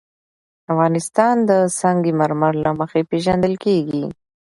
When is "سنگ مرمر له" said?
1.79-2.71